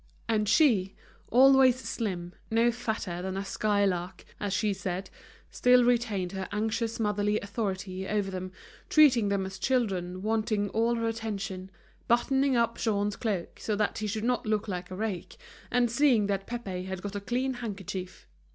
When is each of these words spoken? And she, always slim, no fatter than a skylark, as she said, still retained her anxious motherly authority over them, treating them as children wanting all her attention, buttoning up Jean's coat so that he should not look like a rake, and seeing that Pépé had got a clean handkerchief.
And 0.27 0.49
she, 0.49 0.95
always 1.29 1.75
slim, 1.75 2.33
no 2.49 2.71
fatter 2.71 3.21
than 3.21 3.37
a 3.37 3.45
skylark, 3.45 4.25
as 4.39 4.51
she 4.51 4.73
said, 4.73 5.11
still 5.51 5.83
retained 5.83 6.31
her 6.31 6.49
anxious 6.51 6.99
motherly 6.99 7.39
authority 7.39 8.07
over 8.07 8.31
them, 8.31 8.51
treating 8.89 9.29
them 9.29 9.45
as 9.45 9.59
children 9.59 10.23
wanting 10.23 10.69
all 10.69 10.95
her 10.95 11.07
attention, 11.07 11.69
buttoning 12.07 12.55
up 12.55 12.79
Jean's 12.79 13.15
coat 13.15 13.59
so 13.59 13.75
that 13.75 13.99
he 13.99 14.07
should 14.07 14.23
not 14.23 14.47
look 14.47 14.67
like 14.67 14.89
a 14.89 14.95
rake, 14.95 15.37
and 15.69 15.91
seeing 15.91 16.25
that 16.25 16.47
Pépé 16.47 16.87
had 16.87 17.03
got 17.03 17.15
a 17.15 17.21
clean 17.21 17.53
handkerchief. 17.61 18.27